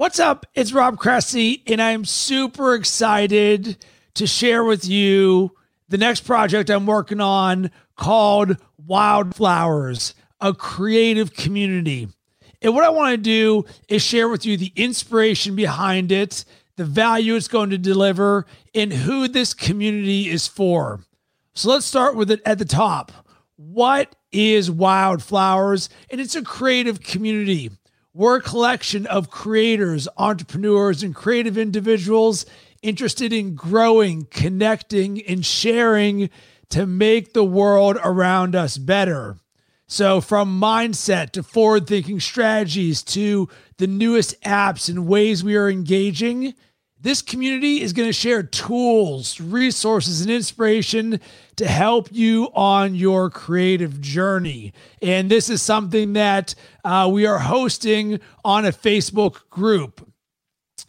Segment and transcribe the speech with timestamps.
[0.00, 0.46] What's up?
[0.54, 3.76] It's Rob Cressy, and I'm super excited
[4.14, 5.54] to share with you
[5.90, 12.08] the next project I'm working on called Wildflowers, a creative community.
[12.62, 16.46] And what I want to do is share with you the inspiration behind it,
[16.76, 21.00] the value it's going to deliver, and who this community is for.
[21.52, 23.12] So let's start with it at the top.
[23.56, 25.90] What is Wildflowers?
[26.08, 27.70] And it's a creative community.
[28.12, 32.44] We're a collection of creators, entrepreneurs, and creative individuals
[32.82, 36.28] interested in growing, connecting, and sharing
[36.70, 39.36] to make the world around us better.
[39.86, 45.70] So, from mindset to forward thinking strategies to the newest apps and ways we are
[45.70, 46.54] engaging,
[47.02, 51.18] this community is going to share tools, resources, and inspiration
[51.56, 54.74] to help you on your creative journey.
[55.00, 56.54] And this is something that
[56.84, 60.06] uh, we are hosting on a Facebook group.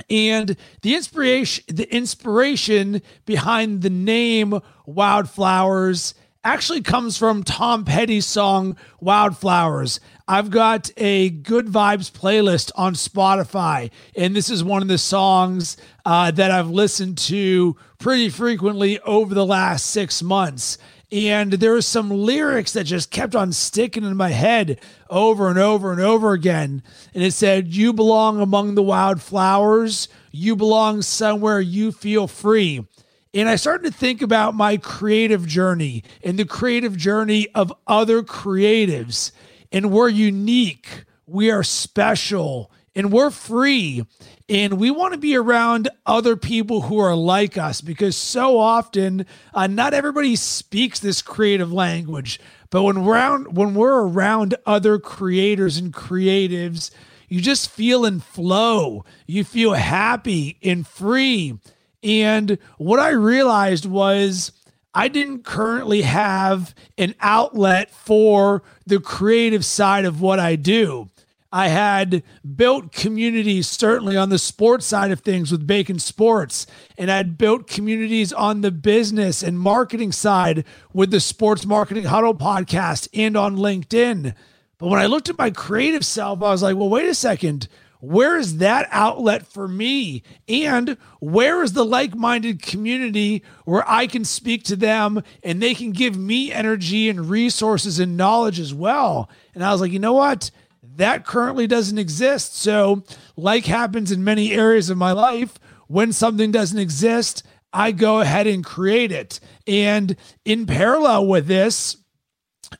[0.09, 8.75] And the inspiration, the inspiration behind the name Wildflowers actually comes from Tom Petty's song
[8.99, 9.99] Wildflowers.
[10.27, 15.77] I've got a good vibes playlist on Spotify, and this is one of the songs
[16.05, 20.77] uh, that I've listened to pretty frequently over the last six months.
[21.11, 25.59] And there were some lyrics that just kept on sticking in my head over and
[25.59, 26.81] over and over again.
[27.13, 30.07] And it said, You belong among the wildflowers.
[30.31, 32.87] You belong somewhere you feel free.
[33.33, 38.23] And I started to think about my creative journey and the creative journey of other
[38.23, 39.31] creatives.
[39.71, 44.05] And we're unique, we are special, and we're free.
[44.49, 49.25] And we want to be around other people who are like us because so often,
[49.53, 52.37] uh, not everybody speaks this creative language.
[52.69, 56.91] But when around, when we're around other creators and creatives,
[57.29, 59.05] you just feel in flow.
[59.25, 61.57] You feel happy and free.
[62.03, 64.51] And what I realized was
[64.93, 71.09] I didn't currently have an outlet for the creative side of what I do.
[71.53, 72.23] I had
[72.55, 76.65] built communities certainly on the sports side of things with Bacon Sports,
[76.97, 80.63] and I'd built communities on the business and marketing side
[80.93, 84.33] with the Sports Marketing Huddle podcast and on LinkedIn.
[84.77, 87.67] But when I looked at my creative self, I was like, well, wait a second
[88.01, 90.23] where is that outlet for me?
[90.47, 95.73] And where is the like minded community where I can speak to them and they
[95.73, 99.29] can give me energy and resources and knowledge as well?
[99.53, 100.51] And I was like, you know what?
[100.95, 102.57] That currently doesn't exist.
[102.57, 103.03] So,
[103.37, 108.47] like happens in many areas of my life, when something doesn't exist, I go ahead
[108.47, 109.39] and create it.
[109.67, 111.97] And in parallel with this,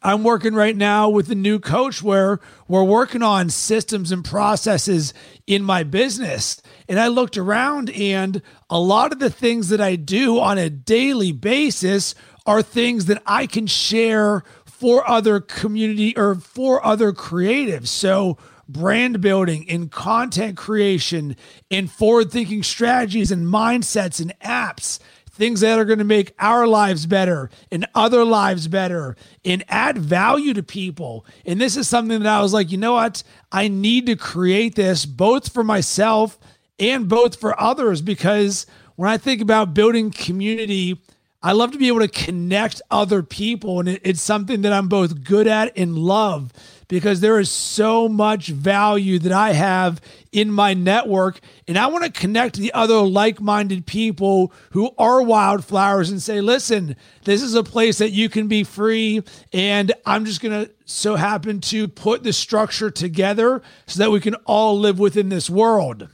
[0.02, 5.13] I'm working right now with a new coach where we're working on systems and processes
[5.46, 6.62] in my business.
[6.88, 10.69] And I looked around, and a lot of the things that I do on a
[10.69, 12.16] daily basis
[12.46, 17.88] are things that I can share for other community or for other creatives.
[17.88, 18.38] So,
[18.68, 21.35] brand building and content creation
[21.69, 25.00] and forward thinking strategies and mindsets and apps
[25.41, 29.97] things that are going to make our lives better and other lives better and add
[29.97, 31.25] value to people.
[31.47, 33.24] And this is something that I was like, you know what?
[33.51, 36.38] I need to create this both for myself
[36.78, 41.01] and both for others because when I think about building community,
[41.44, 43.79] I love to be able to connect other people.
[43.79, 46.53] And it's something that I'm both good at and love
[46.88, 50.01] because there is so much value that I have
[50.31, 51.40] in my network.
[51.68, 56.41] And I want to connect the other like minded people who are wildflowers and say,
[56.41, 59.24] listen, this is a place that you can be free.
[59.51, 64.19] And I'm just going to so happen to put the structure together so that we
[64.19, 66.07] can all live within this world.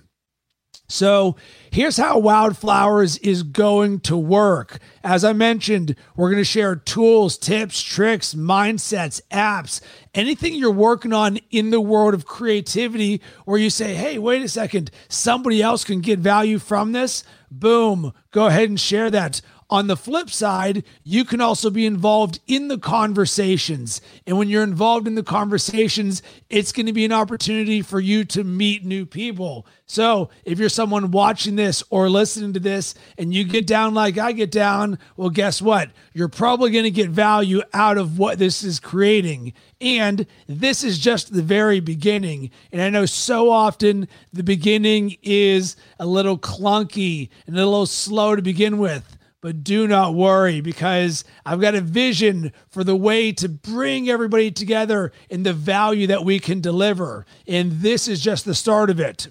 [0.90, 1.36] So
[1.70, 4.80] here's how Wildflowers is going to work.
[5.04, 9.82] As I mentioned, we're going to share tools, tips, tricks, mindsets, apps,
[10.14, 14.48] anything you're working on in the world of creativity where you say, hey, wait a
[14.48, 17.26] second, somebody else can get value from this.
[17.52, 19.42] Boom, go ahead and share that.
[19.70, 24.00] On the flip side, you can also be involved in the conversations.
[24.26, 28.24] And when you're involved in the conversations, it's going to be an opportunity for you
[28.26, 29.66] to meet new people.
[29.86, 34.18] So if you're someone watching this or listening to this and you get down like
[34.18, 35.92] I get down, well, guess what?
[36.14, 39.52] You're probably going to get value out of what this is creating.
[39.82, 42.52] And this is just the very beginning.
[42.72, 48.34] And I know so often the beginning is a little clunky and a little slow
[48.34, 49.17] to begin with.
[49.48, 54.52] But do not worry because I've got a vision for the way to bring everybody
[54.52, 57.26] together and the value that we can deliver.
[57.48, 59.30] And this is just the start of it.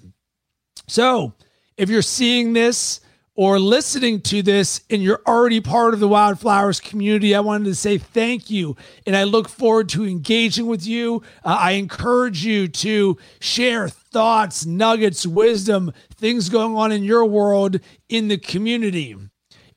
[0.87, 1.33] So
[1.77, 2.99] if you're seeing this,
[3.35, 7.75] or listening to this and you're already part of the Wildflowers community, I wanted to
[7.75, 8.75] say thank you.
[9.05, 11.21] And I look forward to engaging with you.
[11.45, 17.79] Uh, I encourage you to share thoughts, nuggets, wisdom, things going on in your world
[18.09, 19.15] in the community.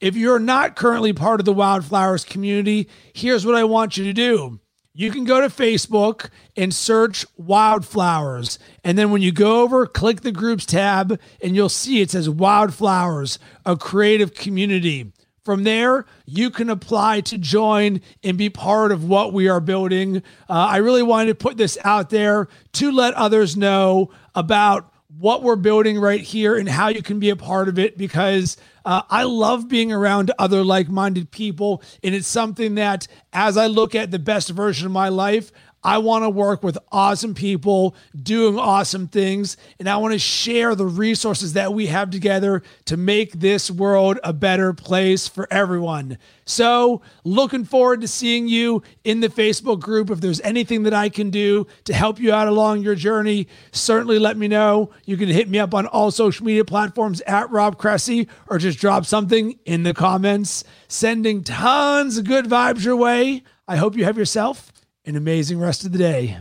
[0.00, 4.12] If you're not currently part of the Wildflowers community, here's what I want you to
[4.12, 4.61] do
[4.93, 8.58] you can go to Facebook and search Wildflowers.
[8.82, 12.29] And then when you go over, click the groups tab, and you'll see it says
[12.29, 15.12] Wildflowers, a creative community.
[15.44, 20.19] From there, you can apply to join and be part of what we are building.
[20.49, 25.43] Uh, I really wanted to put this out there to let others know about what
[25.43, 29.03] we're building right here and how you can be a part of it because uh,
[29.11, 31.83] I love being around other like minded people.
[32.03, 35.99] And it's something that, as I look at the best version of my life, I
[35.99, 39.56] want to work with awesome people doing awesome things.
[39.79, 44.19] And I want to share the resources that we have together to make this world
[44.23, 46.19] a better place for everyone.
[46.44, 50.11] So, looking forward to seeing you in the Facebook group.
[50.11, 54.19] If there's anything that I can do to help you out along your journey, certainly
[54.19, 54.91] let me know.
[55.06, 58.79] You can hit me up on all social media platforms at Rob Cressy or just
[58.79, 60.65] drop something in the comments.
[60.88, 63.44] Sending tons of good vibes your way.
[63.69, 64.73] I hope you have yourself
[65.05, 66.38] an amazing rest of the day.